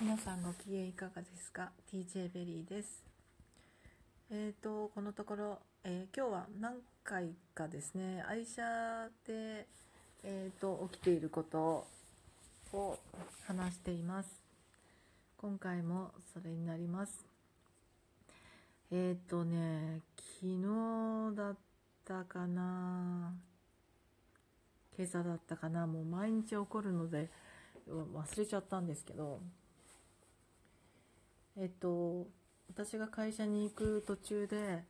[0.00, 3.02] 皆さんご機嫌いかがですか ?TJ ベリーです。
[4.30, 8.62] えーと、このところ、えー今日は何回かですね、愛車
[9.26, 9.66] で、
[10.22, 11.84] えーと、起きていること
[12.72, 12.96] を
[13.48, 14.30] 話しています。
[15.36, 17.24] 今回もそれになります。
[18.92, 20.02] えーとね、
[20.40, 21.56] 昨日だっ
[22.04, 23.34] たかな
[24.96, 27.30] 今朝だったかなもう毎日起こるので
[27.88, 29.40] 忘れちゃったんですけど
[31.60, 32.28] えっと
[32.68, 34.84] 私が会社に行く途中で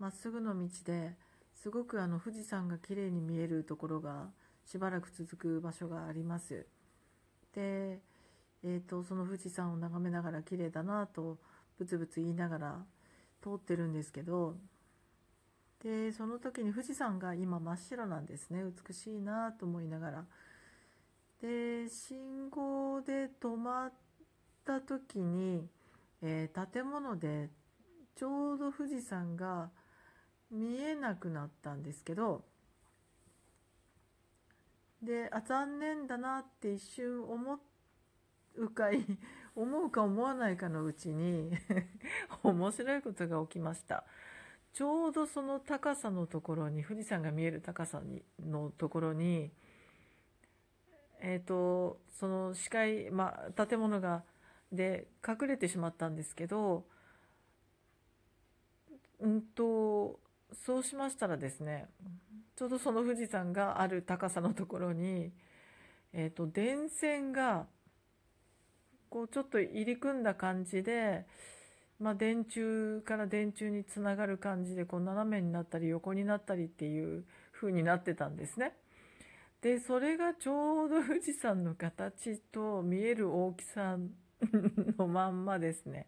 [0.00, 1.14] まっすぐの道で
[1.54, 4.26] すごくあの富士山が綺麗に見えるところが
[4.64, 6.66] しばらく続く場所があります。
[7.54, 8.00] で、
[8.64, 11.38] えっとその富士山を眺めながら綺麗だなと
[11.78, 12.84] ブツブツ言いながら
[13.42, 14.56] 通ってるんですけど
[15.82, 18.64] でその時に富士山が今真っ白なんですね。
[18.64, 20.24] 美しいなと思いながら。
[21.40, 23.92] で信号で止まっ
[24.64, 25.68] た時に、
[26.22, 27.50] えー建物で
[28.16, 29.70] ちょうど富士山が
[30.50, 32.44] 見えなくなったんですけど
[35.02, 37.60] であ残念だなって一瞬思
[38.56, 39.04] うかい
[39.54, 41.52] 思うか思わないかのうちに
[42.42, 44.04] 面白いことが起きました。
[44.72, 49.50] ちょうどその高さのところに富士山が見える高さにのところに
[51.20, 54.24] えっ、とその視界、まあ、建物が
[54.72, 56.84] で隠れてしまったんですけど
[59.20, 60.20] うんと
[60.64, 61.86] そうしましたらですね
[62.56, 65.30] ちょうどその富士山がある高さのところに、
[66.12, 67.66] えー、と電線が
[69.10, 71.24] こうちょっと入り組んだ感じで
[72.00, 78.72] まあ、電柱から電柱につながる感じでこう斜めになったり横になったりっていう風になってたんですね。
[79.62, 83.98] でそれがちょうど富士山の形と見える大きさ
[84.98, 86.06] のまんまですね。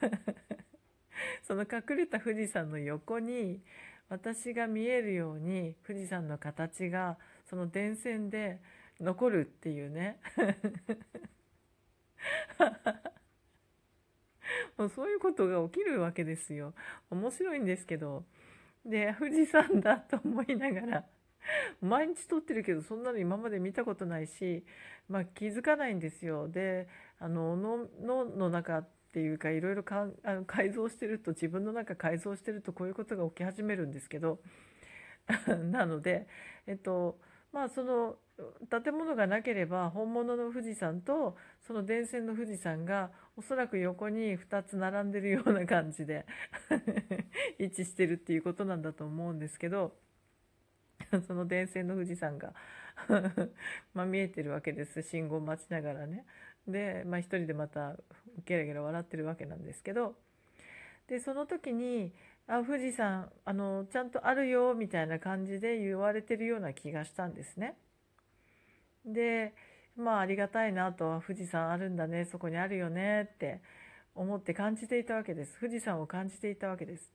[1.46, 3.60] その隠れた富士山の横に
[4.08, 8.60] 私が見えるように富士山の形がその電線で
[9.00, 10.20] 残るっていうね。
[14.76, 16.74] もうそういうことが起きるわけですよ。
[17.10, 18.24] 面白いんですけど。
[18.84, 21.04] で、富士山だと思いながら、
[21.80, 24.64] 毎日撮ってるけど、そんなの今まで見たことないし、
[25.08, 26.48] まあ気づかないんですよ。
[26.48, 34.40] で、あの、の、のの中っていうか、いろいろかあの改造してると、自分の中改造してるとこういうことが起き始めるんですけど、
[35.70, 36.26] なので、
[36.66, 37.18] えっと、
[37.52, 38.18] まあその
[38.70, 46.26] 建物がなければ本物の富士山とその電線の富士山がおそらく横に2つ並んでるような感じで
[47.58, 49.96] 位置してるっていうことなんだと思うんですけど
[51.26, 52.52] その電線の富士山が
[53.94, 55.02] まあ見えてるわけです。
[55.02, 56.24] 信号待ちながらね。
[56.66, 57.96] で、まあ、一人でまた
[58.44, 60.16] ゲラゲラ笑ってるわけなんですけど。
[61.06, 62.12] でその時に
[62.46, 67.76] あ富士山あのちゃんとあるよみたいな感じで言われてるような気がしたんですね。
[69.06, 69.54] で
[69.96, 71.22] まあありがたいなと。
[71.26, 72.24] 富士山あるんだね。
[72.24, 73.30] そこにあるよね。
[73.34, 73.60] って
[74.14, 75.58] 思って感じていたわけです。
[75.60, 77.10] 富士山を感じていたわけです。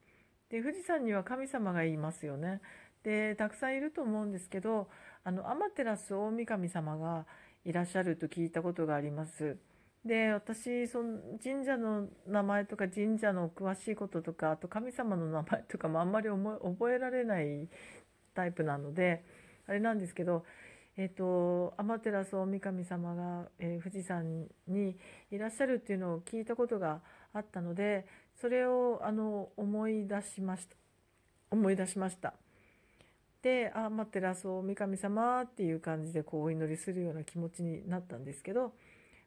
[0.50, 2.62] で富士山には神様がいますよね。
[3.04, 4.88] でたくさんいると思うんですけど
[5.24, 7.26] あの天照大神様が
[7.66, 9.58] いらっしゃると聞いたことがあります。
[10.06, 17.70] で私その神社の名前とか神社の詳しいこととかあと神様の名前とかもあんまり覚えられない
[18.34, 19.24] タイプなので
[19.66, 20.44] あれなんですけど、
[20.98, 24.98] えっと天照大神様が、えー富士山に
[25.32, 28.06] いらっしゃるっていうのを聞いたことがあったので
[28.42, 30.76] それをあの思い出しました
[31.50, 32.34] 思い出しました。
[33.44, 38.74] で「あ天照大神様」っていう感じでこうお祈りするような気持ちになったんですけど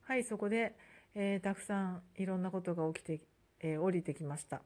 [0.02, 0.74] はいそこで、
[1.14, 3.20] えーたくさんいろんなことが起きて、
[3.60, 4.62] えー降りてきました、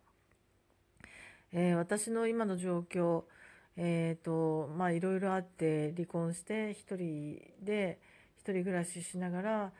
[1.52, 3.24] えー私の今の状況
[3.76, 7.98] えっ、とまあいろいろあって離婚して一人で
[8.36, 9.72] 一人暮らししながら、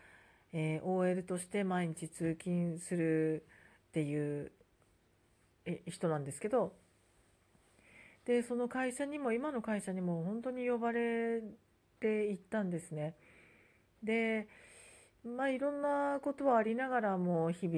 [0.53, 3.43] えー OL として毎日通勤する
[3.91, 4.51] っていう
[5.87, 6.73] 人なんですけど
[8.31, 11.41] でその会社にも今の会社にも本当に呼ばれ
[11.99, 13.17] て行ったんですね。
[14.05, 14.47] で
[15.25, 17.77] まあいろんなことはありながらも日々、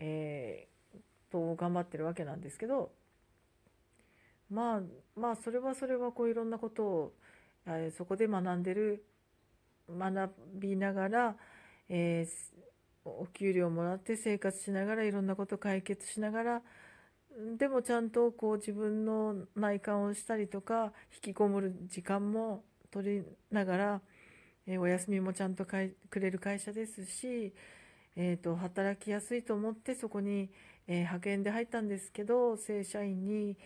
[0.00, 1.00] えー
[1.30, 2.90] と頑張ってるわけなんですけど
[4.50, 4.80] まあ
[5.20, 7.12] まあそれはそれはこういろんなことを、
[7.66, 9.04] えーそこで学んでる
[9.90, 11.36] 学びながら、
[11.90, 12.60] えー
[13.04, 16.62] お給料もらって生活しながらいろんなこと解決しながら
[17.56, 24.00] でもちゃんとこう自分の内観をしたりとか引きこもる時間も取りながら、
[24.66, 27.52] えーお休みもちゃんとくれる会社ですし、
[28.16, 30.50] えーと、働きやすいと思ってそこに、
[30.86, 33.56] えー、派遣で入ったんですけど正社員に、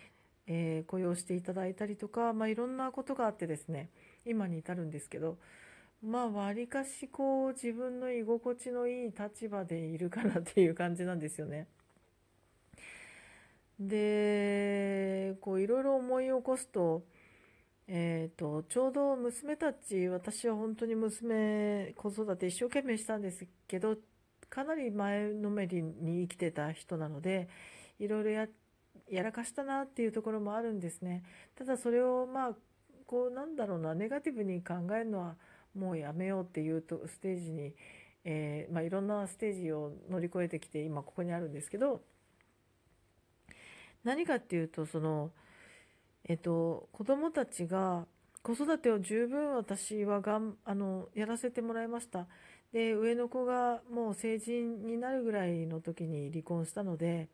[0.47, 3.89] えー、雇用していただいたりとか、まあ、いろんなことがあってですね
[4.25, 5.37] 今に至るんですけど
[6.01, 11.67] まあわりかしこう自分の居心地のいい立場でいるかなっていう感じなんですよね。
[13.79, 17.03] でこういろいろ思い起こすと,、
[17.87, 23.97] えーと、ちょうど娘たち私は本当に娘子育て一生懸命したんですけど
[24.49, 27.49] かなり前のめりに生きてた人なので
[27.99, 28.47] いろいろや
[29.09, 31.23] やらかしたなっていうところもあるんですね。
[31.55, 32.55] ただそれをまあ
[33.05, 35.35] こうなんだろうなネガティブに考えるのは
[35.75, 37.75] もうやめようっていうとステージに、
[38.23, 42.01] えー、まあ、いろんなステージを乗り越えてきて今ここにあるんですけど
[44.05, 45.31] 何かっていうとその、
[46.23, 48.05] えっと、子供たちが
[48.43, 52.27] 子育てを十分私はがんあのやらせてもらいました。
[52.71, 57.29] で上の子がもう成人になるぐらいの時に離婚したので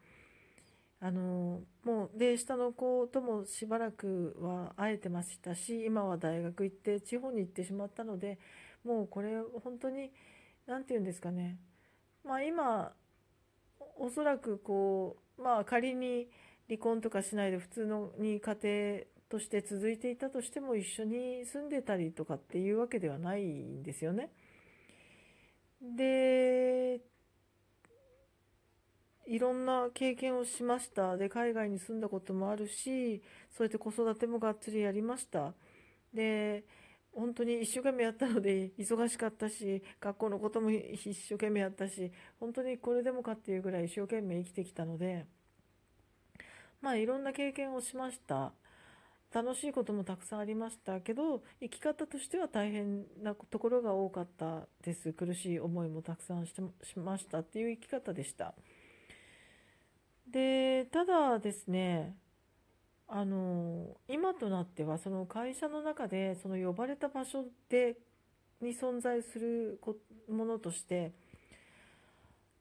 [0.99, 8.37] あのもうで下の子ともしばらくは会えてましたし今は大学行って地方に行ってしまったので
[8.85, 10.11] もうこれ本当に
[10.67, 11.57] 何て言うんですかね。
[12.23, 12.93] まあ今
[13.97, 16.29] おそらくこうまあ仮に
[16.71, 24.31] 離婚とかしないで普通のに家庭として続いていたとしても一緒に住んでたりとかっていうわけではないんですよね。
[25.81, 27.01] で
[29.27, 35.53] いろんな経験をしましたで海外に住んだこともあるしそうやって子育てもがっつりやりました
[36.13, 36.63] で
[37.13, 45.40] 本当に一生懸命やったので 忙しかったし学校のことも一生懸命やったし本当にこれでもかっていうぐらい一生懸命生きてきたので。
[46.81, 48.53] まあいろんな経験をしました。
[49.33, 55.13] 楽しいこともたくさんありましたけど生き方としては大変なところが多かったです。
[55.13, 58.53] 苦しい思いもたくさんしてしましたっていう生き方でした。
[60.27, 62.15] でただですね
[63.07, 67.97] あの今となってはその会社の中でその呼ばれた場所で
[68.61, 69.81] に存在する
[70.29, 71.13] ものとして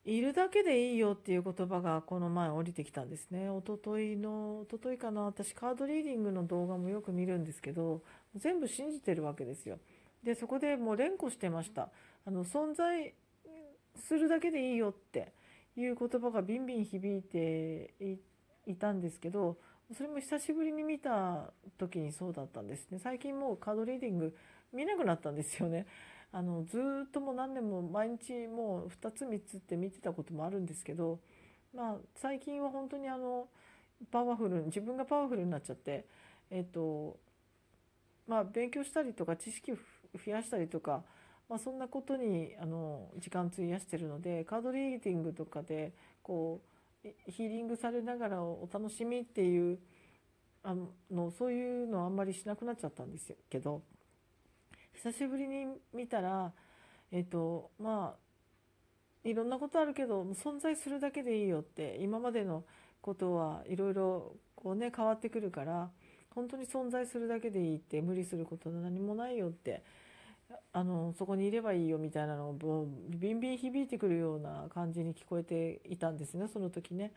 [0.03, 3.49] いるだけでいいよっていう言葉がこの前降りてきたんですね。
[3.49, 8.01] おとといの、おとといかな、私カードリーディングの動画もよく見るんですけど、
[8.35, 9.77] 全部信じてるわけですよ。
[10.23, 11.89] で、そこでもう連呼してました。
[12.25, 13.13] あの、存在
[13.95, 15.33] するだけでいいよって
[15.75, 17.93] いう言葉がビンビン響いて
[18.65, 19.57] いたんですけど、
[19.95, 22.97] それも久しぶりに見た時にそうだったんですね。
[22.97, 24.35] 最近もうカードリーディング
[24.73, 25.85] 見なくなったんですよね。
[26.33, 31.19] あのずっともう何年も毎日もう2つ3つって見てたこともあるんですけど、
[31.75, 33.47] まあ、最近は本当にあの
[34.11, 36.05] パワフル自分がパワフルになっちゃって、
[36.49, 37.17] えっと
[38.27, 39.75] まあ、勉強したりとか知識を
[40.25, 41.03] 増やしたりとか、
[41.49, 45.91] まあ、そんなことにあの時間費やしてるのでカードリーディングとかで
[46.23, 46.61] こ
[47.03, 49.79] うヒーリングされながらお楽しみっていう
[50.63, 50.75] あ
[51.11, 53.81] のそういうのあんまりしなくなっちゃったんですけど。
[54.95, 56.51] 久しぶりに見たら
[57.11, 62.63] えっ、とまあいろんなことあるけど存在するだけでいいよって今までの
[63.01, 65.89] ことはいろいろこうね変わってくるから
[66.33, 69.83] 本当に存在するだけでいいって無理すること何もないよって
[70.73, 77.11] あのそこにいればいいよみたいなのをビンビン響いてくるような感じに聞こえていたんですねその時ね。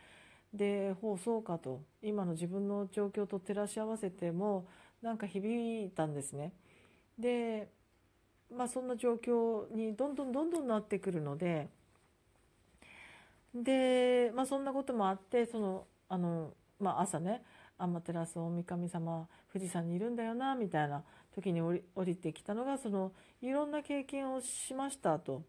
[0.53, 4.69] でほうそうかと今の自分の状況と照らし合わせても
[5.03, 6.53] なんか響いたんですね。
[7.19, 7.69] で
[8.55, 11.69] まあそんな状況にどんどんどんどんなってくるので
[13.55, 17.43] で、まあ、そんなこともあってそのあの、まあ、朝ね
[17.79, 21.03] 天照大神様富士山にいるんだよなみたいな
[21.35, 25.43] 時に降り降りてきたのがそのいろんな経験をしましたと。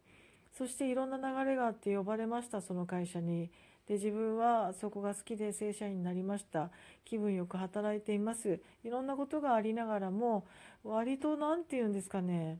[0.57, 3.49] そしていろんな流れがあって呼ばれましたその会社に。
[3.87, 6.71] で自分はそこが好きで正社員になりました。
[7.03, 8.59] 気分よく働いています。
[8.83, 10.45] いろんなことがありながらも
[10.83, 12.59] 割と何て言うんですかね。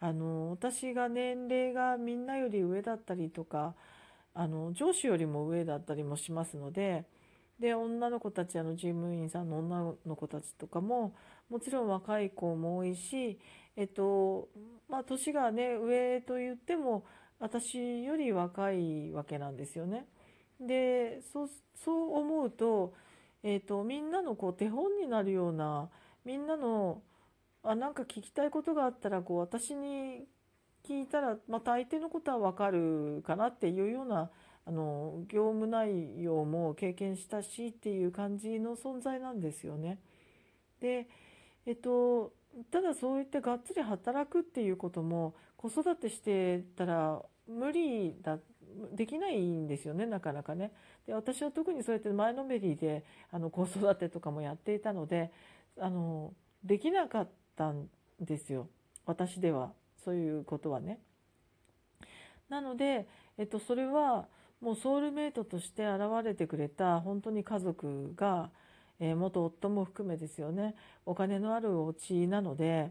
[0.00, 3.74] あの私が年齢がみんなより上だったりとか
[4.34, 7.04] あの上司よりも上だったりもしますので
[7.58, 11.14] で女の子たちあの事務員さんの女の子たちとかも
[11.50, 13.38] もちろん若い子も多いし
[13.76, 14.48] えっと
[14.88, 17.04] まあ年がね上と言っても
[17.38, 20.06] 私より若いわけなんですよね。
[20.60, 21.48] でそう
[22.18, 22.92] 思うと,、
[23.42, 25.88] えーと、みんなのこう手本になるような
[26.24, 27.02] みんなの
[27.62, 30.26] あなんか聞きたいことがあったらこう私に
[30.86, 34.30] 聞いたらまた相手のことは分かるかなっていうような
[34.66, 39.98] あの業務内容も経験したしっていう感じの存在なんですよね。
[40.80, 41.08] で
[41.66, 42.32] えっと
[42.70, 48.38] ただそういってがっつり働くっていうことも子育てしてたら無理だ
[48.92, 50.72] できないんですよねなかなかね。
[51.06, 55.30] で私は特にそうやって前のめりであの子育てとかもやっていたので
[55.78, 56.32] あの
[56.64, 57.88] できなかったん
[58.20, 58.68] ですよ
[59.06, 59.72] 私では
[60.04, 60.98] そういうことはね。
[62.48, 63.06] なので、
[63.38, 64.26] えっと、それは
[64.60, 68.50] もうソウルメイトとして現れてくれた本当に家族が、
[68.98, 70.74] えー、元夫も含めですよね
[71.06, 72.90] お金のあるお家なので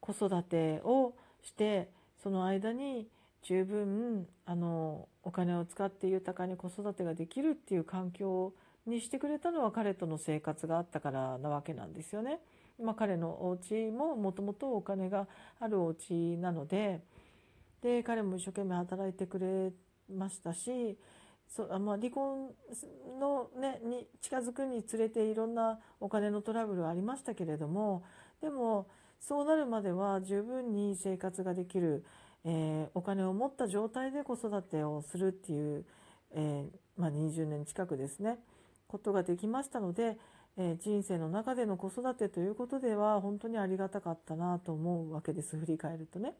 [0.00, 1.90] 子育てをして
[2.22, 3.08] その間に
[3.42, 8.52] 十分あのお金を使って豊かに子育てができるっていう環境
[8.86, 12.40] にしてくれたのは彼との生活があったからなわけなんですよね。
[12.82, 15.26] まあ、彼のお家ももともとお金が
[15.58, 17.00] あるお家なので
[17.82, 19.72] で彼も一生懸命働いてくれ
[20.10, 20.96] ましたし
[21.46, 22.52] そまあ、離婚
[23.18, 28.04] の、ね、に近づくにつれていろんなお金のトラブルはありましたけれども
[28.40, 28.86] でも
[29.18, 32.04] そうなるまでは十分に生活ができる、
[32.44, 35.84] えー、お金を持った状態で子育てをするっていう、
[36.32, 38.38] えー、まあ、20年近くですね
[38.88, 40.16] ことができましたので、
[40.56, 46.34] えー、人生の中での子育てということでは本当にありがたかったなと思うわけです振り返るとね。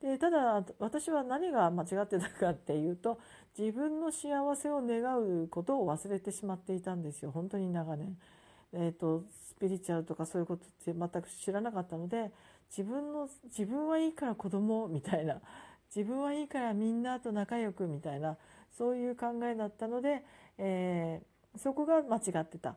[0.00, 3.18] でただ私は何が間違ってたかっていうと
[3.58, 5.02] 自分の幸せを願
[5.44, 8.16] うことを忘れてしまっていたんですよ本当に長年。
[8.72, 12.30] えーと、スピリチュアルとかそういうことって全く知らなかったので
[12.70, 15.40] 自分の自分はいいから子供みたいな
[15.94, 18.36] 自分はいいからみんなと仲良くみたいな
[18.70, 20.24] そういう考えだったので、
[20.58, 22.76] えー、そこが間違ってた。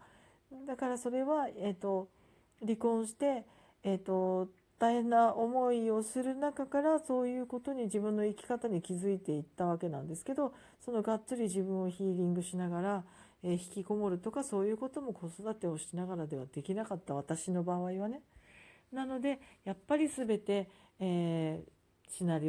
[0.67, 2.09] だからそれは、えーと、
[2.61, 3.45] 離婚して、
[3.83, 4.49] えーと
[4.83, 13.03] 大変な思いをする中からそういうことに自分の生き方に気づいていったわけなんですけどそのがっつり自分をヒーリングしながら、
[13.43, 18.21] えー、引きこもるとかそういうことも子育てをしながらではできなかった私の場合はね。
[18.93, 20.69] なのでやっぱり全て、
[20.99, 22.41] えー、シナリオ